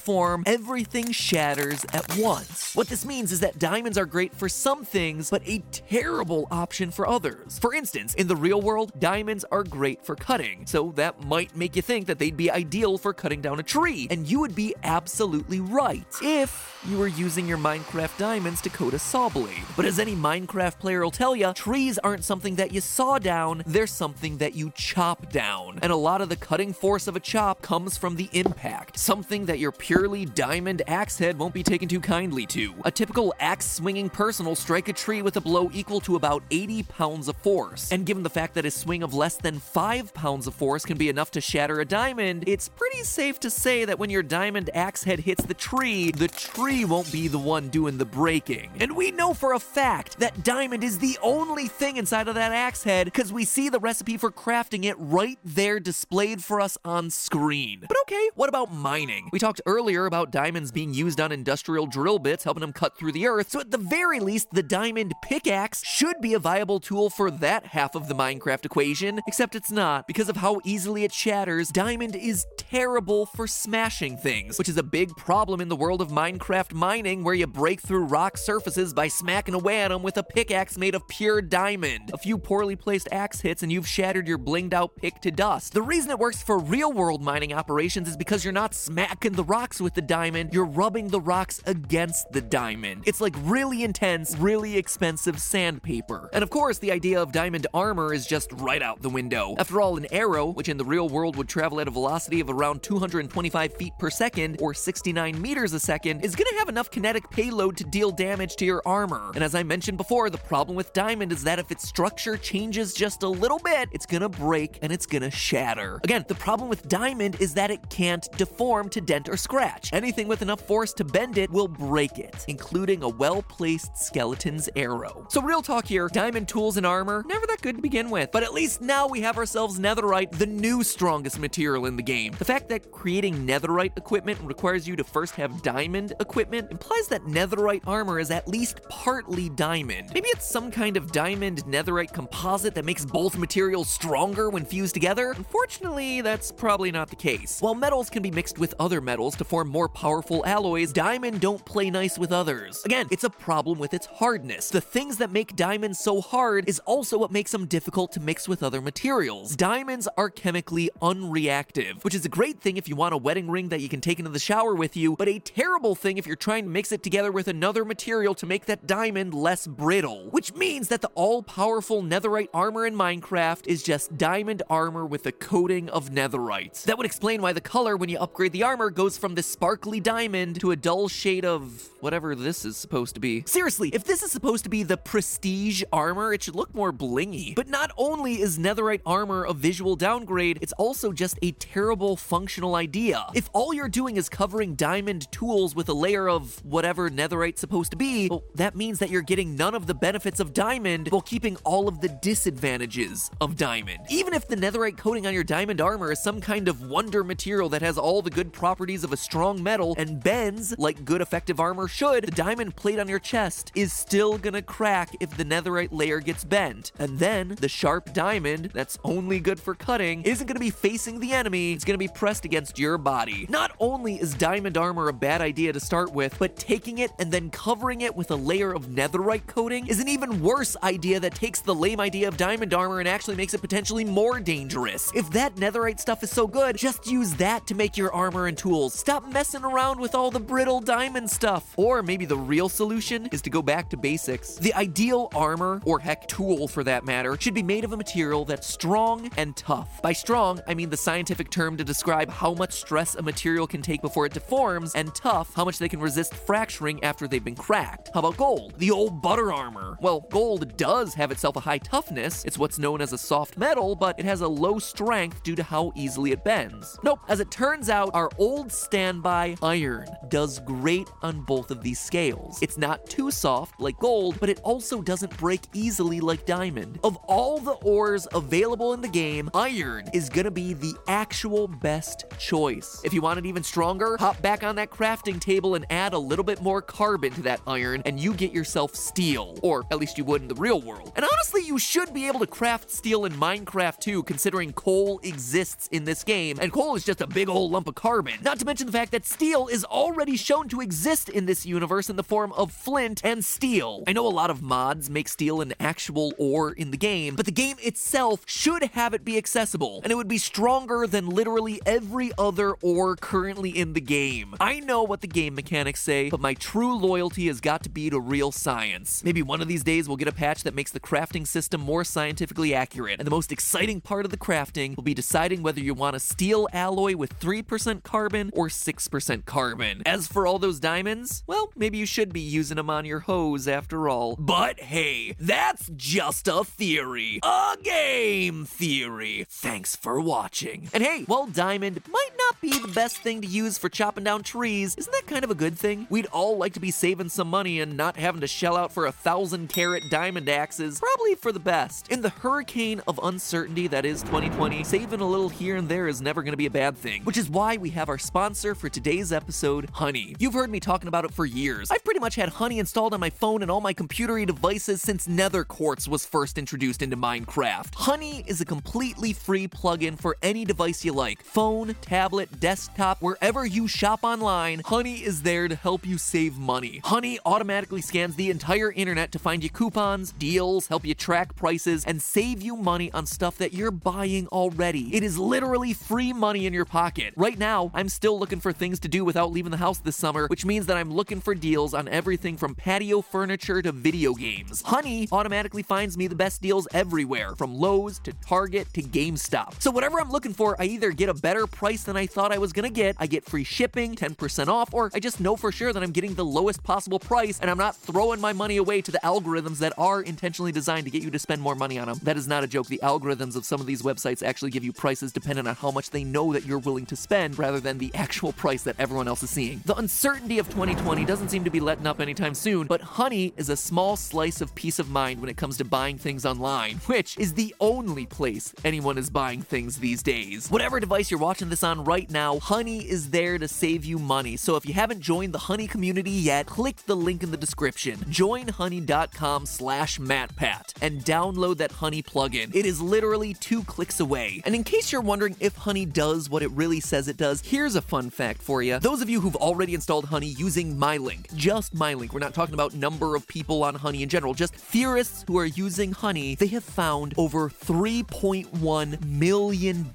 everything 0.47 1.11
shatters 1.13 1.85
at 1.93 2.17
once. 2.19 2.75
What 2.75 2.89
this 2.89 3.05
means 3.05 3.33
is 3.33 3.41
that 3.41 3.59
diamonds 3.59 3.99
are 3.99 4.07
great 4.07 4.35
for 4.35 4.49
some 4.49 4.85
things, 4.85 5.31
but 5.31 5.43
a 5.47 5.63
terrible 5.73 6.47
option 6.51 6.91
for 6.91 7.07
others. 7.07 7.59
For 7.59 7.75
instance, 7.75 8.15
in 8.15 8.29
the 8.29 8.37
real 8.37 8.61
world, 8.61 8.93
diamonds 8.99 9.45
are 9.51 9.65
great 9.65 10.05
for 10.05 10.17
cutting, 10.17 10.67
so 10.67 10.93
that 10.97 11.25
might 11.25 11.57
make 11.57 11.77
you 11.77 11.83
think 11.83 12.07
that 12.07 12.19
they'd 12.19 12.37
be 12.37 12.51
ideal 12.51 12.99
for 12.99 13.13
cutting 13.13 13.41
down 13.41 13.61
a 13.61 13.63
tree, 13.63 14.07
and 14.11 14.29
you 14.29 14.41
would 14.41 14.55
be 14.55 14.75
absolutely 14.83 15.61
right 15.61 16.07
if 16.23 16.77
you 16.89 16.99
were 16.99 17.09
using 17.09 17.47
your 17.47 17.59
Minecraft 17.59 18.17
diamonds 18.19 18.61
to 18.61 18.71
coat 18.71 18.95
a 18.95 18.99
saw 18.99 19.29
blade. 19.29 19.65
But 19.77 19.87
as 19.87 19.99
any 19.99 20.15
Minecraft 20.15 20.79
player 20.79 21.03
will 21.03 21.11
tell 21.11 21.35
you, 21.35 21.53
trees 21.53 21.99
aren't 21.99 22.25
something 22.25 22.57
that 22.57 22.73
you 22.73 22.81
saw 22.81 23.19
down, 23.19 23.63
they're 23.67 23.87
something 23.87 24.39
that 24.39 24.55
you 24.55 24.73
chop 24.77 25.33
down. 25.33 25.79
And 25.83 25.91
a 25.93 25.97
lot 25.97 26.21
of 26.21 26.29
the 26.29 26.37
cutting 26.37 26.73
force 26.73 27.07
of 27.09 27.17
a 27.17 27.21
chop 27.21 27.63
comes 27.63 27.97
from 27.97 28.17
the 28.17 28.29
impact, 28.33 28.99
something 28.99 29.47
that 29.47 29.59
your 29.59 29.73
purely 29.87 30.25
diamond 30.25 30.83
axe 30.89 31.17
head 31.17 31.39
won't 31.39 31.55
be 31.55 31.63
taken 31.63 31.87
too 31.89 32.01
kindly 32.01 32.45
to. 32.45 32.75
A 32.85 32.91
typical 32.91 33.33
axe 33.39 33.71
swinging 33.71 34.11
person 34.11 34.45
will 34.45 34.57
strike 34.57 34.89
a 34.89 34.93
tree 34.93 35.23
with 35.23 35.37
a 35.37 35.41
blow 35.41 35.71
equal 35.73 36.01
to 36.01 36.17
about 36.17 36.43
80 36.51 36.83
pounds 36.83 37.29
of 37.29 37.37
force. 37.37 37.93
And 37.93 38.05
given 38.05 38.25
the 38.25 38.29
fact 38.29 38.55
that 38.55 38.67
a 38.67 38.71
swing 38.73 39.05
of 39.05 39.15
less 39.15 39.37
than 39.37 39.61
5 39.61 40.13
pounds 40.13 40.49
of 40.49 40.55
force 40.55 40.85
can 40.85 40.99
be 40.99 41.09
enough 41.09 41.31
to 41.31 41.41
shatter 41.41 41.79
a 41.79 41.85
diamond, 41.85 42.43
it's 42.49 42.69
pretty 42.69 43.05
safe 43.05 43.39
to 43.39 43.49
say 43.49 43.85
that 43.85 43.97
when 43.97 44.11
your 44.11 44.25
diamond 44.25 44.71
axe 44.75 45.05
head 45.05 45.21
hits 45.21 45.45
the 45.45 45.55
tree, 45.55 46.11
the 46.11 46.27
tree 46.27 46.85
won't 46.85 47.13
be 47.13 47.29
the 47.29 47.39
one 47.39 47.69
doing 47.69 47.97
the 47.97 48.05
breaking. 48.05 48.73
And 48.81 48.97
we 48.97 49.13
know 49.13 49.35
for 49.35 49.53
a 49.53 49.61
fact 49.61 50.19
that 50.19 50.43
diamond 50.43 50.83
is 50.83 50.99
the 50.99 51.17
only 51.23 51.69
thing 51.69 51.97
inside 51.97 52.27
of 52.27 52.35
that 52.35 52.51
axe 52.51 52.83
head 52.83 53.05
because 53.05 53.33
we 53.33 53.45
see 53.45 53.69
the 53.69 53.79
recipe 53.79 54.17
for 54.17 54.33
crafting 54.33 54.85
it 54.85 54.97
right 54.99 55.39
there 55.45 55.79
displayed 55.79 56.43
for 56.43 56.61
us 56.61 56.77
on 56.85 57.09
screen. 57.09 57.85
But 57.87 57.99
okay, 58.03 58.31
what 58.35 58.49
about 58.49 58.75
mining? 58.75 59.29
We 59.31 59.39
talked 59.39 59.61
earlier 59.67 60.07
about 60.07 60.31
diamonds 60.31 60.73
being 60.73 60.95
used 60.95 61.21
on 61.21 61.33
industrial 61.33 61.87
drill 61.87 62.19
bits, 62.19 62.45
helping 62.45 62.61
them 62.61 62.73
cut 62.73 62.97
through 62.97 63.13
the 63.13 63.27
earth, 63.27 63.51
so 63.51 63.61
at 63.61 63.71
the 63.71 63.79
very 63.79 64.21
least, 64.21 64.49
the 64.53 64.63
diamond 64.63 65.13
pickaxe 65.23 65.85
should 65.85 66.21
be 66.21 66.35
a 66.35 66.39
viable 66.39 66.81
tool 66.81 67.11
for 67.11 67.31
that 67.31 67.67
half 67.67 67.95
of 67.95 68.09
the 68.09 68.15
Minecraft 68.15 68.65
equation, 68.65 69.21
except 69.27 69.55
it's 69.55 69.71
not. 69.71 70.07
Because 70.07 70.29
of 70.29 70.37
how 70.37 70.61
easily 70.65 71.05
it 71.05 71.13
shatters, 71.13 71.71
diamond 71.71 72.17
is 72.17 72.47
terrible 72.57 73.27
for 73.27 73.47
smashing 73.47 74.17
things, 74.17 74.59
which 74.59 74.69
is 74.69 74.77
a 74.77 74.83
big 74.83 75.11
problem 75.17 75.61
in 75.61 75.69
the 75.69 75.77
world 75.77 76.01
of 76.01 76.09
Minecraft 76.09 76.73
mining 76.73 77.25
where 77.25 77.35
you 77.35 77.47
break 77.47 77.81
through 77.81 78.05
rock 78.05 78.37
surfaces 78.37 78.95
by 78.95 79.09
smacking 79.09 79.55
away 79.55 79.81
at 79.81 79.89
them 79.89 80.03
with 80.03 80.17
a 80.17 80.23
pickaxe 80.23 80.79
made 80.79 80.95
of 80.95 81.07
pure 81.09 81.43
diamond. 81.43 82.11
A 82.13 82.19
few 82.19 82.39
poorly 82.39 82.77
placed 82.77 83.09
axe 83.13 83.41
hits 83.41 83.63
and 83.63 83.73
you've 83.73 83.87
shattered 83.87 84.29
your 84.29 84.39
blinged 84.39 84.75
out 84.75 84.97
pick 84.97 85.21
to 85.21 85.31
dust. 85.31 85.73
The 85.73 85.83
reason 85.83 86.11
it 86.11 86.19
works 86.19 86.43
for 86.43 86.59
real 86.59 86.93
world 86.93 87.23
mining 87.23 87.53
operations 87.53 88.09
is 88.09 88.17
because 88.17 88.45
you're 88.45 88.53
not 88.53 88.75
smacking 88.75 89.33
the 89.33 89.45
rocks 89.57 89.81
with 89.81 89.95
the 89.95 90.03
diamond, 90.03 90.53
you're 90.53 90.67
rubbing 90.67 91.09
the 91.09 91.19
rocks 91.19 91.63
against 91.65 92.31
the 92.31 92.43
diamond. 92.43 93.03
It's 93.07 93.23
like 93.23 93.35
really 93.41 93.85
intense, 93.85 94.37
really 94.37 94.77
expensive 94.77 95.41
sandpaper. 95.41 96.29
And 96.35 96.43
of 96.43 96.51
course, 96.51 96.79
the 96.79 96.93
idea 96.93 97.23
of 97.23 97.33
diamond 97.33 97.67
armor 97.73 98.13
is 98.13 98.27
just 98.27 98.53
right 98.53 98.83
out 98.83 99.01
the 99.01 99.09
window. 99.09 99.55
After 99.59 99.81
all, 99.81 99.97
an 99.97 100.07
arrow, 100.13 100.45
which 100.49 100.69
in 100.69 100.77
the 100.77 100.85
real 100.85 101.09
world 101.09 101.37
would 101.37 101.49
travel 101.49 101.81
at 101.81 101.89
a 101.89 101.91
velocity 101.91 102.41
of 102.41 102.51
around 102.51 102.83
225 102.83 103.73
feet 103.73 103.95
per 103.99 104.11
second 104.11 104.59
or 104.61 104.75
69 104.75 105.41
meters 105.41 105.73
a 105.73 105.81
second, 105.81 106.23
is 106.23 106.37
gonna 106.37 106.59
have 106.59 106.69
enough 106.69 106.91
kinetic 106.91 107.31
payload 107.31 107.79
to 107.79 107.85
deal 107.85 108.11
damage 108.11 108.57
to 108.57 108.67
your 108.67 108.83
armor. 108.85 109.33
And 109.35 109.43
as 109.43 109.55
I 109.55 109.63
mentioned 109.63 109.97
before, 109.97 110.29
the 110.29 110.37
problem 110.37 110.77
with 110.77 110.93
diamond 110.93 111.33
is 111.33 111.43
that 111.45 111.59
if 111.59 111.71
its 111.71 111.89
structure 111.89 112.37
changes 112.37 112.93
just 112.93 113.23
a 113.23 113.29
little 113.29 113.61
bit, 113.61 113.89
it's 113.93 114.05
gonna 114.05 114.29
break 114.29 114.79
and 114.83 114.93
it's 114.93 115.07
gonna 115.07 115.31
shatter. 115.31 115.99
Again, 116.05 116.27
the 116.29 116.35
problem 116.35 116.69
with 116.69 116.87
diamond 116.89 117.39
is 117.41 117.55
that 117.55 117.71
it 117.71 117.89
can't 117.89 118.31
deform 118.37 118.91
to 118.91 119.01
dent 119.01 119.31
or 119.31 119.46
scratch. 119.47 119.91
Anything 119.93 120.27
with 120.27 120.43
enough 120.43 120.61
force 120.61 120.93
to 120.95 121.05
bend 121.05 121.39
it 121.39 121.49
will 121.51 121.69
break 121.69 122.19
it, 122.19 122.45
including 122.49 123.05
a 123.05 123.09
well 123.09 123.43
placed 123.43 123.97
skeleton's 123.97 124.69
arrow. 124.75 125.25
So, 125.31 125.41
real 125.41 125.63
talk 125.63 125.87
here 125.87 126.09
diamond 126.09 126.49
tools 126.49 126.77
and 126.77 126.85
armor, 126.85 127.23
never 127.29 127.47
that 127.47 127.63
good 127.63 127.77
to 127.77 127.83
begin 127.83 128.11
with. 128.11 128.31
But 128.33 128.43
at 128.43 128.53
least 128.53 128.81
now 128.81 129.07
we 129.07 129.21
have 129.21 129.39
ourselves 129.39 129.79
netherite, 129.79 130.33
the 130.33 130.47
new 130.47 130.83
strongest 130.83 131.39
material 131.39 131.87
in 131.87 131.95
the 131.97 132.03
game. 132.03 132.35
The 132.37 132.45
fact 132.45 132.69
that 132.71 132.91
creating 132.91 133.47
netherite 133.47 133.97
equipment 133.97 134.41
requires 134.43 134.89
you 134.89 134.97
to 134.97 135.05
first 135.05 135.37
have 135.37 135.63
diamond 135.63 136.13
equipment 136.19 136.73
implies 136.73 137.07
that 137.09 137.23
netherite 137.23 137.83
armor 137.87 138.19
is 138.19 138.33
at 138.33 138.49
least 138.49 138.81
partly 138.89 139.49
diamond. 139.51 140.11
Maybe 140.13 140.29
it's 140.31 140.51
some 140.51 140.73
kind 140.73 140.97
of 140.97 141.13
diamond 141.13 141.63
netherite 141.67 142.13
composite 142.13 142.75
that 142.75 142.85
makes 142.85 143.05
both 143.05 143.39
materials 143.39 143.89
stronger 143.89 144.51
when 144.51 144.65
fused 144.65 144.95
together? 144.95 145.35
Unfortunately, 145.37 146.21
that's 146.21 146.51
probably 146.51 146.91
not 146.91 147.11
the 147.11 147.17
case. 147.17 147.61
While 147.61 147.77
metals 147.77 148.11
can 148.11 148.25
be 148.25 148.33
mixed 148.33 148.59
with 148.59 148.75
other 148.81 149.01
metals 149.01 149.36
to 149.39 149.45
form 149.45 149.69
more 149.69 149.89
powerful 149.89 150.45
alloys, 150.47 150.93
diamond 150.93 151.41
don't 151.41 151.65
play 151.65 151.91
nice 151.91 152.19
with 152.19 152.33
others. 152.33 152.83
Again, 152.85 153.07
it's 153.11 153.25
a 153.25 153.31
problem 153.31 153.79
with 153.79 153.95
its 153.95 154.07
hardness. 154.07 154.71
The 154.71 154.81
things 154.81 155.19
that 155.19 155.31
make 155.31 155.57
diamonds 155.57 155.99
so 155.99 156.21
hard 156.21 156.69
is 156.69 156.79
also 156.81 157.19
what 157.19 157.33
makes 157.33 157.53
them 157.53 157.67
difficult 157.67 158.13
to 158.13 158.21
mix 158.21 158.49
with 158.49 158.63
other 158.63 158.81
materials. 158.81 159.57
Diamonds 159.57 160.09
are 160.17 160.31
chemically 160.31 160.91
unreactive, 161.03 162.03
which 162.05 162.15
is 162.15 162.25
a 162.25 162.29
great 162.29 162.61
thing 162.61 162.77
if 162.77 162.89
you 162.89 162.97
want 162.97 163.15
a 163.15 163.17
wedding 163.17 163.51
ring 163.51 163.69
that 163.69 163.81
you 163.81 163.89
can 163.89 164.01
take 164.01 164.19
into 164.19 164.31
the 164.31 164.39
shower 164.39 164.75
with 164.75 164.97
you, 164.97 165.17
but 165.17 165.29
a 165.29 165.39
terrible 165.39 165.95
thing 165.95 166.19
if 166.19 166.27
you're 166.27 166.37
trying 166.37 166.65
to 166.65 166.71
mix 166.71 166.93
it 166.93 167.03
together 167.03 167.33
with 167.33 167.49
another 167.49 167.85
material 167.85 168.35
to 168.35 168.47
make 168.47 168.67
that 168.67 168.87
diamond 168.87 169.35
less 169.35 169.67
brittle. 169.67 170.29
Which 170.31 170.55
means 170.55 170.89
that 170.89 171.01
the 171.01 171.11
all 171.15 171.43
powerful 171.43 172.03
netherite 172.03 172.49
armor 172.55 172.87
in 172.87 172.95
Minecraft 172.95 173.67
is 173.67 173.83
just 173.83 174.17
diamond 174.17 174.63
armor 174.71 175.05
with 175.05 175.27
a 175.27 175.33
coating 175.33 175.89
of 175.91 176.11
netherite. 176.11 176.85
That 176.85 176.97
would 176.97 177.07
explain 177.07 177.43
why 177.43 177.53
the 177.53 177.61
color 177.61 177.97
when 177.97 178.09
you 178.09 178.19
upgrade 178.19 178.53
the 178.53 178.63
armor 178.63 178.91
goes 178.91 179.19
from 179.19 179.26
from 179.27 179.35
this 179.35 179.49
sparkly 179.49 179.99
diamond 179.99 180.61
to 180.61 180.71
a 180.71 180.77
dull 180.77 181.09
shade 181.09 181.45
of 181.45 181.89
whatever 181.99 182.37
this 182.37 182.65
is 182.65 182.77
supposed 182.77 183.13
to 183.17 183.21
be. 183.21 183.43
Seriously, 183.45 183.89
if 183.93 184.05
this 184.05 184.23
is 184.23 184.31
supposed 184.31 184.63
to 184.63 184.71
be 184.71 184.85
the 184.85 184.97
prestige 184.97 185.83
armor, 185.93 186.33
it 186.33 186.45
should 186.45 186.55
look 186.55 186.73
more 186.73 186.93
blingy. 186.93 187.53
But 187.57 187.67
not 187.67 187.91
only 187.97 188.41
is 188.41 188.57
netherite 188.57 189.01
armor 189.05 189.43
a 189.43 189.53
visual 189.53 189.97
downgrade, 189.97 190.59
it's 190.61 190.73
also 190.75 191.11
just 191.11 191.37
a 191.43 191.51
terrible 191.51 192.17
functional 192.17 192.77
idea. 192.77 193.27
If 193.35 193.51
all 193.53 193.75
you're 193.75 193.89
doing 193.89 194.17
is 194.17 194.29
covering 194.29 194.77
diamond 194.77 195.33
tools 195.33 195.75
with 195.75 195.89
a 195.89 195.93
layer 195.93 196.29
of 196.29 196.65
whatever 196.65 197.11
netherite's 197.11 197.59
supposed 197.59 197.91
to 197.91 197.97
be, 197.97 198.29
well, 198.29 198.45
that 198.55 198.77
means 198.77 199.01
that 199.01 199.11
you're 199.11 199.23
getting 199.23 199.57
none 199.57 199.75
of 199.75 199.89
the 199.89 199.95
benefits 199.95 200.39
of 200.39 200.55
diamond 200.55 201.09
while 201.09 201.21
keeping 201.21 201.57
all 201.65 201.89
of 201.89 202.01
the 202.01 202.09
disadvantages 202.09 203.29
of 203.41 203.57
diamond. 203.57 203.99
Even 204.09 204.35
if 204.35 204.47
the 204.47 204.57
netherite 204.57 204.97
coating 204.97 205.27
on 205.27 205.35
your 205.35 205.43
diamond 205.43 205.81
armor 205.81 206.13
is 206.13 206.23
some 206.23 206.41
kind 206.41 206.69
of 206.69 206.89
wonder 206.89 207.25
material 207.25 207.69
that 207.71 207.83
has 207.83 207.99
all 207.99 208.23
the 208.23 208.31
good 208.31 208.53
properties 208.53 209.03
of 209.03 209.13
a 209.13 209.16
strong 209.17 209.63
metal 209.63 209.95
and 209.99 210.23
bends 210.23 210.79
like 210.79 211.05
good 211.05 211.21
effective 211.21 211.61
armor 211.61 211.89
should, 211.89 212.25
the 212.25 212.31
diamond 212.31 212.77
plate 212.77 212.99
on 212.99 213.09
your 213.09 213.19
chest 213.19 213.73
is 213.75 213.93
still 213.93 214.39
gonna 214.39 214.63
crack 214.63 215.15
if 215.21 215.37
the 215.37 215.45
netherite 215.45 215.89
layer 215.91 216.21
gets 216.21 216.45
bent. 216.45 216.93
And 216.99 217.19
then 217.19 217.57
the 217.61 217.69
sharp 217.69 218.13
diamond, 218.13 218.71
that's 218.75 218.99
only 219.05 219.41
good 219.41 219.61
for 219.61 219.75
cutting, 219.75 220.23
isn't 220.23 220.47
gonna 220.47 220.61
be 220.61 220.71
facing 220.71 221.21
the 221.21 221.33
enemy, 221.33 221.73
it's 221.73 221.85
gonna 221.85 221.99
be 221.99 222.09
pressed 222.09 222.45
against 222.45 222.79
your 222.79 222.99
body. 222.99 223.47
Not 223.49 223.73
only 223.81 224.17
is 224.17 224.35
diamond 224.35 224.77
armor 224.77 225.09
a 225.09 225.13
bad 225.13 225.41
idea 225.41 225.73
to 225.73 225.81
start 225.81 226.13
with, 226.13 226.39
but 226.39 226.57
taking 226.57 226.99
it 226.99 227.11
and 227.19 227.33
then 227.33 227.51
covering 227.51 228.03
it 228.03 228.15
with 228.15 228.31
a 228.31 228.37
layer 228.37 228.73
of 228.73 228.87
netherite 228.87 229.47
coating 229.47 229.87
is 229.87 230.01
an 230.01 230.09
even 230.09 230.43
worse 230.43 230.77
idea 230.83 231.21
that 231.21 231.35
takes 231.35 231.61
the 231.61 231.75
lame 231.75 232.01
idea 232.01 232.29
of 232.29 232.37
diamond 232.37 232.75
armor 232.75 233.01
and 233.01 233.09
actually 233.09 233.37
makes 233.37 233.55
it 233.55 233.61
potentially 233.61 234.05
more 234.05 234.41
dangerous. 234.41 235.11
If 235.15 235.31
that 235.31 235.57
netherite 235.57 236.01
stuff 236.01 236.23
is 236.23 236.31
so 236.31 236.47
good, 236.47 236.77
just 236.77 237.07
use 237.07 237.35
that 237.35 237.67
to 237.67 237.75
make 237.75 237.97
your 237.97 238.13
armor 238.13 238.47
and 238.47 238.57
tools. 238.57 238.95
Stop 239.07 239.33
messing 239.33 239.63
around 239.63 240.01
with 240.01 240.17
all 240.17 240.33
the 240.33 240.41
brittle 240.41 240.81
diamond 240.81 241.31
stuff. 241.31 241.75
Or 241.77 242.03
maybe 242.03 242.25
the 242.25 242.37
real 242.37 242.69
solution 242.69 243.27
is 243.27 243.41
to 243.43 243.51
go 243.51 243.63
back 243.63 243.89
to 243.91 243.97
basics. 243.97 244.57
The 244.57 244.75
ideal 244.75 245.29
armor, 245.33 245.81
or 245.85 246.01
heck, 246.01 246.27
tool 246.27 246.67
for 246.67 246.83
that 246.83 247.05
matter, 247.05 247.37
should 247.41 247.55
be 247.55 247.63
made 247.63 247.85
of 247.85 247.93
a 247.93 247.97
material 247.97 248.45
that's 248.45 248.67
strong 248.67 249.31
and 249.37 249.57
tough. 249.57 250.03
By 250.03 250.13
strong, 250.13 250.61
I 250.67 250.75
mean 250.75 250.91
the 250.91 250.97
scientific 250.97 251.51
term 251.51 251.77
to 251.77 251.85
describe 251.85 252.29
how 252.29 252.55
much 252.55 252.73
stress 252.73 253.15
a 253.15 253.23
material 253.23 253.69
can 253.69 253.81
take 253.81 254.03
before 254.03 254.27
it 254.27 254.33
deforms, 254.33 254.93
and 254.97 255.15
tough, 255.15 255.55
how 255.55 255.65
much 255.65 255.79
they 255.79 255.89
can 255.89 256.01
resist 256.01 256.35
fracturing 256.35 257.05
after 257.05 257.29
they've 257.29 257.45
been 257.45 257.55
cracked. 257.55 258.11
How 258.13 258.19
about 258.19 258.37
gold? 258.37 258.75
The 258.79 258.91
old 258.91 259.23
butter 259.23 259.53
armor. 259.53 259.99
Well, 260.01 260.27
gold 260.33 260.77
does 260.77 261.15
have 261.15 261.31
itself 261.31 261.55
a 261.55 261.61
high 261.61 261.79
toughness. 261.79 262.45
It's 262.45 262.59
what's 262.59 262.81
known 262.81 263.01
as 263.01 263.13
a 263.13 263.19
soft 263.19 263.57
metal, 263.57 263.95
but 263.95 264.19
it 264.19 264.25
has 264.25 264.41
a 264.41 264.49
low 264.49 264.81
strength 264.81 265.45
due 265.45 265.55
to 265.55 265.63
how 265.63 265.93
easily 265.95 266.33
it 266.33 266.43
bends. 266.43 266.99
Nope, 267.05 267.21
as 267.29 267.39
it 267.39 267.53
turns 267.53 267.89
out, 267.89 268.11
our 268.13 268.31
old 268.37 268.73
standby 268.97 269.55
iron 269.63 270.07
does 270.31 270.59
great 270.61 271.07
on 271.21 271.43
both 271.43 271.71
of 271.71 271.83
these 271.83 272.01
scales. 272.01 272.59
It's 272.63 272.79
not 272.79 273.05
too 273.05 273.31
soft 273.31 273.79
like 273.79 273.99
gold, 273.99 274.41
but 274.41 274.49
it 274.49 274.59
also 274.63 275.03
doesn't 275.03 275.37
break 275.37 275.61
easily 275.75 276.19
like 276.19 276.47
diamond. 276.47 276.99
Of 277.05 277.17
all 277.29 277.59
the 277.59 277.73
ores 277.73 278.27
available 278.33 278.95
in 278.95 279.03
the 279.03 279.09
game, 279.09 279.51
iron 279.53 280.09
is 280.15 280.31
gonna 280.31 280.51
be 280.51 280.73
the 280.73 280.95
actual 281.09 281.69
best 281.69 282.25
choice. 282.39 283.03
If 283.05 283.13
you 283.13 283.21
want 283.21 283.39
it 283.39 283.45
even 283.45 283.63
stronger, 283.63 284.17
hop 284.17 284.41
back 284.41 284.65
on 284.65 284.77
that 284.77 284.89
crafting 284.89 285.39
table 285.39 285.75
and 285.75 285.85
add 285.91 286.15
a 286.15 286.19
little 286.19 286.45
bit 286.45 286.63
more 286.63 286.81
carbon 286.81 287.35
to 287.35 287.43
that 287.43 287.61
iron, 287.67 288.01
and 288.07 288.19
you 288.19 288.33
get 288.33 288.53
yourself 288.53 288.95
steel. 288.95 289.59
Or 289.63 289.85
at 289.91 289.99
least 289.99 290.17
you 290.17 290.25
would 290.25 290.41
in 290.41 290.49
the 290.49 290.55
real 290.55 290.81
world. 290.81 291.13
And 291.17 291.25
honestly, 291.31 291.61
you 291.67 291.79
should 291.79 292.15
be 292.15 292.29
able 292.29 292.41
to 292.41 292.47
craft 292.47 292.91
steel 292.91 293.27
in 293.27 293.35
Minecraft 293.35 293.99
too, 293.99 294.23
considering 294.23 294.73
coal 294.73 295.21
exists 295.23 295.87
in 295.89 296.05
this 296.05 296.25
game, 296.25 296.57
and 296.63 296.73
coal 296.73 296.97
is 296.97 297.05
just 297.05 297.21
a 297.21 297.27
big 297.27 297.51
old 297.51 297.73
lump 297.73 297.89
of 297.89 297.95
carbon. 297.95 298.39
Not 298.43 298.59
to 298.61 298.65
mention 298.65 298.76
the 298.85 298.93
fact 298.93 299.13
that 299.13 299.25
steel 299.25 299.69
is 299.69 299.85
already 299.85 300.37
shown 300.37 300.69
to 300.69 300.81
exist 300.81 301.29
in 301.29 301.47
this 301.47 301.65
universe 301.65 302.11
in 302.11 302.17
the 302.17 302.23
form 302.23 302.53
of 302.53 302.73
flint 302.73 303.21
and 303.25 303.45
steel. 303.45 304.05
I 304.07 304.13
know 304.13 304.27
a 304.27 304.29
lot 304.29 304.51
of 304.51 304.63
mods 304.63 305.09
make 305.09 305.29
steel 305.29 305.61
an 305.61 305.75
actual 305.81 306.33
ore 306.39 306.73
in 306.73 306.91
the 306.91 306.97
game, 306.97 307.37
but 307.37 307.47
the 307.47 307.53
game 307.53 307.77
itself 307.83 308.43
should 308.47 308.83
have 308.83 309.15
it 309.15 309.25
be 309.25 309.39
accessible, 309.39 310.01
and 310.03 310.13
it 310.13 310.17
would 310.17 310.29
be 310.29 310.39
stronger 310.39 311.07
than 311.07 311.29
literally 311.29 311.81
every 311.87 312.33
other 312.39 312.75
ore 312.83 313.17
currently 313.17 313.71
in 313.71 313.93
the 313.93 314.01
game. 314.01 314.55
I 314.61 314.81
know 314.81 315.03
what 315.03 315.21
the 315.21 315.27
game 315.27 315.55
mechanics 315.55 316.03
say, 316.03 316.29
but 316.29 316.41
my 316.41 316.55
true 316.55 316.97
loyalty 316.97 317.47
has 317.47 317.61
got 317.61 317.83
to 317.85 317.89
be 317.89 318.11
to 318.11 318.21
real 318.21 318.53
science. 318.53 319.23
Maybe 319.25 319.43
one 319.43 319.61
of 319.61 319.69
these 319.69 319.85
days 319.85 320.09
we'll 320.09 320.17
get 320.17 320.29
a 320.29 320.33
patch 320.33 320.63
that 320.65 320.75
makes 320.75 320.91
the 320.91 321.01
crafting 321.01 321.47
system 321.47 321.81
more 321.81 322.05
scientifically 322.05 322.75
accurate, 322.75 323.21
and 323.21 323.27
the 323.27 323.31
most 323.31 323.53
exciting 323.53 324.01
part 324.01 324.25
of 324.25 324.31
the 324.31 324.37
crafting 324.37 324.97
will 324.97 325.05
be 325.05 325.15
deciding 325.15 325.63
whether 325.63 325.81
you 325.81 325.95
want 325.95 326.17
a 326.17 326.21
steel 326.21 326.69
alloy 326.73 327.17
with 327.17 327.39
3% 327.39 328.03
carbon 328.03 328.51
or 328.53 328.66
6% 328.69 329.45
carbon. 329.45 330.03
As 330.07 330.27
for 330.27 330.47
all 330.47 330.59
those 330.59 330.81
diamonds, 330.81 331.45
well, 331.47 331.71
maybe 331.77 331.99
you 331.99 332.07
should 332.07 332.33
be 332.33 332.41
using 332.41 332.77
them 332.77 332.91
on 332.91 333.05
your 333.05 333.21
hoes 333.21 333.69
after 333.69 334.09
all. 334.09 334.37
But 334.37 334.81
hey, 334.81 335.35
that's 335.39 335.91
just 335.97 336.49
a 336.49 336.65
theory. 336.65 337.41
A 337.43 337.77
game 337.83 338.65
theory. 338.65 339.47
Thanks 339.49 339.97
for 339.97 340.21
watching. 340.21 340.89
And 340.93 341.03
hey, 341.03 341.25
while 341.27 341.47
diamond 341.47 342.03
might 342.11 342.31
not 342.39 342.61
be 342.61 342.79
the 342.79 342.89
best 342.89 343.19
thing 343.19 343.41
to 343.43 343.47
use 343.47 343.79
for 343.79 343.89
chopping 343.89 344.25
down 344.25 344.43
trees, 344.43 344.95
isn't 344.97 345.13
that 345.13 345.27
kind 345.27 345.45
of 345.45 345.51
a 345.51 345.55
good 345.55 345.79
thing? 345.79 346.07
We'd 346.11 346.27
all 346.27 346.57
like 346.57 346.73
to 346.75 346.81
be 346.81 346.91
saving 346.91 347.29
some 347.29 347.49
money 347.49 347.81
and 347.81 347.97
not 347.97 348.17
having 348.17 348.41
to 348.41 348.47
shell 348.47 348.77
out 348.77 348.93
for 348.93 349.07
a 349.07 349.13
thousand 349.13 349.69
carat 349.69 350.05
diamond 350.11 350.49
axes. 350.49 351.01
Probably 351.01 351.35
for 351.35 351.53
the 351.53 351.61
best. 351.61 352.09
In 352.09 352.23
the 352.23 352.31
hurricane 352.31 353.01
of 353.07 353.21
uncertainty 353.23 353.87
that 353.89 354.05
is 354.05 354.23
2020, 354.23 354.85
saving 354.85 355.21
a 355.21 355.27
little 355.27 355.49
here 355.49 355.77
and 355.77 355.89
there 355.89 356.09
is 356.09 356.21
never 356.21 356.43
going 356.43 356.53
to 356.53 356.57
be 356.57 356.67
a 356.67 356.71
bad 356.71 356.97
thing. 356.97 357.23
Which 357.25 357.37
is 357.37 357.49
why 357.49 357.77
we 357.77 357.91
have 357.91 358.09
our 358.09 358.19
sponsor 358.19 358.56
for 358.57 358.89
today's 358.89 359.33
episode, 359.33 359.91
Honey. 359.93 360.35
You've 360.39 360.55
heard 360.55 360.71
me 360.71 360.81
talking 360.81 361.09
about 361.09 361.27
it 361.27 361.35
for 361.35 361.45
years. 361.45 361.91
I've 361.91 362.03
pretty 362.03 362.21
much 362.21 362.37
had 362.37 362.49
Honey 362.49 362.79
installed 362.79 363.13
on 363.13 363.21
my 363.21 363.29
phone 363.29 363.61
and 363.61 363.71
all 363.71 363.83
my 363.83 363.93
computery 363.93 364.47
devices 364.47 365.03
since 365.03 365.29
Nether 365.29 365.63
Quartz 365.63 366.09
was 366.09 366.25
first 366.25 366.57
introduced 366.57 367.03
into 367.03 367.19
Minecraft. 367.19 367.95
Honey 367.95 368.45
is 368.47 368.63
a 368.63 368.65
completely 368.65 369.35
free 369.35 369.69
plugin 369.69 370.19
for 370.19 370.39
any 370.43 370.65
device 370.65 371.05
you 371.05 371.13
like 371.13 371.43
phone, 371.43 371.95
tablet, 372.01 372.59
desktop, 372.59 373.21
wherever 373.21 373.67
you 373.67 373.87
shop 373.87 374.21
online. 374.23 374.81
Honey 374.87 375.17
is 375.17 375.43
there 375.43 375.69
to 375.69 375.75
help 375.75 376.07
you 376.07 376.17
save 376.17 376.57
money. 376.57 377.03
Honey 377.05 377.39
automatically 377.45 378.01
scans 378.01 378.37
the 378.37 378.49
entire 378.49 378.91
internet 378.91 379.33
to 379.33 379.39
find 379.39 379.63
you 379.63 379.69
coupons, 379.69 380.33
deals, 380.33 380.87
help 380.87 381.05
you 381.05 381.13
track 381.13 381.55
prices, 381.57 382.07
and 382.07 382.23
save 382.23 382.63
you 382.63 382.75
money 382.75 383.13
on 383.13 383.27
stuff 383.27 383.59
that 383.59 383.75
you're 383.75 383.91
buying 383.91 384.47
already. 384.49 385.15
It 385.15 385.23
is 385.23 385.39
literally 385.39 385.93
free 385.93 386.33
money 386.33 386.65
in 386.65 386.73
your 386.73 386.87
pocket. 386.87 387.35
Right 387.37 387.59
now, 387.59 387.91
I'm 387.93 388.09
still 388.09 388.39
looking 388.39 388.46
for 388.47 388.73
things 388.73 389.01
to 389.01 389.09
do 389.09 389.25
without 389.25 389.51
leaving 389.51 389.73
the 389.73 389.77
house 389.77 389.99
this 389.99 390.17
summer, 390.17 390.47
which 390.47 390.65
means 390.65 390.87
that 390.87 390.97
I'm 390.97 391.13
looking 391.13 391.41
for 391.41 391.55
deals 391.55 391.93
on 391.93 392.07
everything 392.09 392.57
from 392.57 392.75
patio 392.75 393.21
furniture 393.21 393.83
to 393.83 393.91
video 393.91 394.35
games. 394.35 394.83
Honey 394.83 395.29
automatically 395.33 395.83
finds 395.83 396.17
me 396.17 396.29
the 396.29 396.37
best 396.37 396.63
deals 396.63 396.87
everywhere, 396.95 397.57
from 397.57 397.75
Lowe's 397.75 398.21
to 398.21 398.33
Target 398.35 398.87
to 398.95 399.03
GameStop. 399.03 399.83
So 399.83 399.91
whatever 399.91 400.21
I'm 400.21 400.31
looking 400.31 400.55
for, 400.55 400.81
I 400.81 400.85
either 400.85 401.11
get 401.11 401.29
a 401.29 401.35
better 401.35 401.67
price 401.67 402.05
than 402.05 402.17
I 402.17 402.27
thought 402.27 402.53
I 402.53 402.59
was 402.59 402.73
gonna 402.73 402.89
get, 402.89 403.17
I 403.19 403.27
get 403.27 403.45
free 403.45 403.65
shipping, 403.65 404.15
10% 404.15 404.69
off, 404.69 404.95
or 404.95 405.11
I 405.13 405.19
just 405.19 405.41
know 405.41 405.57
for 405.57 405.73
sure 405.73 405.93
that 405.93 406.03
I'm 406.03 406.13
getting 406.13 406.35
the 406.35 406.45
lowest 406.45 406.85
possible 406.85 407.19
price 407.19 407.59
and 407.61 407.69
I'm 407.69 407.79
not 407.79 407.97
throwing 407.97 408.41
my 408.41 408.53
money 408.53 408.77
away 408.77 409.03
to 409.03 409.11
the 409.11 409.21
algorithms 409.25 409.79
that 409.79 409.93
are 409.99 410.23
intentionally 410.23 410.73
designed 410.73 411.07
to 411.07 411.11
get 411.11 411.23
you 411.23 411.31
to 411.31 411.39
spend 411.39 411.61
more 411.61 411.75
money 411.75 411.99
on 411.99 412.07
them. 412.07 412.21
That 412.23 412.37
is 412.37 412.47
not 412.47 412.63
a 412.63 412.69
joke. 412.69 412.87
The 412.87 413.01
algorithms 413.03 413.57
of 413.57 413.65
some 413.65 413.81
of 413.81 413.87
these 413.87 414.03
websites 414.03 414.43
actually 414.43 414.71
give 414.71 414.85
you 414.85 414.93
prices 414.93 415.33
dependent 415.33 415.67
on 415.67 415.75
how 415.75 415.91
much 415.91 416.11
they 416.11 416.23
know 416.23 416.53
that 416.53 416.65
you're 416.65 416.79
willing 416.79 417.07
to 417.07 417.17
spend 417.17 417.59
rather 417.59 417.81
than 417.81 417.99
the 417.99 418.15
actual 418.15 418.36
price 418.53 418.83
that 418.83 418.97
everyone 418.99 419.29
else 419.29 419.43
is 419.43 419.51
seeing. 419.51 419.81
The 419.85 419.97
uncertainty 419.97 420.59
of 420.59 420.69
2020 420.69 421.25
doesn't 421.25 421.49
seem 421.49 421.65
to 421.65 421.71
be 421.71 421.81
letting 421.81 422.07
up 422.07 422.21
anytime 422.21 422.55
soon, 422.55 422.87
but 422.87 423.01
Honey 423.01 423.53
is 423.57 423.69
a 423.69 423.77
small 423.77 424.17
slice 424.17 424.61
of 424.61 424.75
peace 424.75 424.99
of 424.99 425.09
mind 425.09 425.41
when 425.41 425.49
it 425.49 425.57
comes 425.57 425.77
to 425.79 425.85
buying 425.85 426.19
things 426.19 426.45
online, 426.45 426.97
which 427.07 427.39
is 427.39 427.55
the 427.55 427.75
only 427.81 428.27
place 428.27 428.75
anyone 428.85 429.19
is 429.19 429.31
buying 429.31 429.63
things 429.63 429.99
these 429.99 430.23
days. 430.23 430.69
Whatever 430.69 431.01
device 431.01 431.31
you're 431.31 431.41
watching 431.41 431.69
this 431.69 431.83
on 431.83 432.05
right 432.05 432.31
now, 432.31 432.59
Honey 432.59 432.99
is 432.99 433.31
there 433.31 433.59
to 433.59 433.69
save 433.69 434.05
you 434.05 434.19
money. 434.19 434.57
So 434.57 434.77
if 434.77 434.87
you 434.87 434.95
haven't 434.95 435.21
joined 435.21 435.55
the 435.55 435.59
Honey 435.59 435.87
community 435.87 436.31
yet, 436.31 436.67
click 436.67 436.97
the 437.07 437.17
link 437.17 437.43
in 437.43 437.51
the 437.51 437.57
description. 437.57 438.19
Joinhoney.com 438.19 439.67
slash 439.67 440.19
MattPat 440.19 440.95
and 441.01 441.25
download 441.25 441.79
that 441.79 441.93
Honey 441.93 442.23
plugin. 442.23 442.75
It 442.75 442.87
is 442.87 443.01
literally 443.01 443.55
two 443.55 443.83
clicks 443.85 444.21
away. 444.21 444.63
And 444.65 444.75
in 444.75 444.85
case 444.85 445.13
you're 445.13 445.21
wondering 445.21 445.57
if 445.61 445.77
Honey 445.77 446.05
does 446.05 446.51
what 446.51 446.63
it 446.63 446.71
really 446.73 447.01
says 447.01 447.29
it 447.29 447.37
does, 447.37 447.63
here's 447.65 447.95
a 447.95 448.03
fun 448.27 448.47
fact 448.47 448.63
for 448.63 448.83
you. 448.83 448.99
Those 448.99 449.23
of 449.23 449.31
you 449.31 449.41
who've 449.41 449.57
already 449.57 449.95
installed 449.95 450.27
Honey 450.27 450.49
using 450.49 450.97
MyLink, 450.97 451.55
just 451.55 451.95
MyLink, 451.95 452.33
we're 452.33 452.41
not 452.41 452.55
talking 452.55 452.75
about 452.75 452.95
number 452.95 453.37
of 453.37 453.47
people 453.47 453.85
on 453.85 453.95
Honey 453.95 454.23
in 454.23 454.29
general, 454.29 454.55
just 454.55 454.75
theorists 454.75 455.45
who 455.47 455.59
are 455.59 455.67
using 455.67 456.13
Honey, 456.13 456.55
they 456.55 456.67
have 456.69 456.85
found 456.85 457.35
over 457.37 457.69
$3.1 457.69 459.25
million 459.25 460.13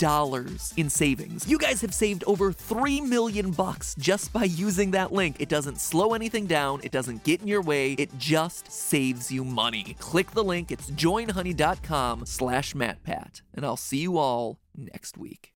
in 0.77 0.89
savings. 0.89 1.47
You 1.47 1.57
guys 1.57 1.81
have 1.81 1.93
saved 1.93 2.23
over 2.27 2.51
3 2.51 3.01
million 3.01 3.51
bucks 3.51 3.95
just 3.97 4.33
by 4.33 4.43
using 4.43 4.91
that 4.91 5.11
link. 5.11 5.37
It 5.39 5.49
doesn't 5.49 5.79
slow 5.79 6.13
anything 6.13 6.45
down, 6.45 6.81
it 6.83 6.91
doesn't 6.91 7.23
get 7.23 7.41
in 7.41 7.47
your 7.47 7.61
way, 7.61 7.93
it 7.93 8.09
just 8.17 8.71
saves 8.71 9.31
you 9.31 9.43
money. 9.43 9.95
Click 9.99 10.31
the 10.31 10.43
link, 10.43 10.71
it's 10.71 10.89
joinhoney.com 10.91 12.25
slash 12.25 12.73
MattPat, 12.73 13.41
and 13.53 13.65
I'll 13.65 13.77
see 13.77 13.99
you 13.99 14.17
all 14.17 14.59
next 14.75 15.17
week. 15.17 15.53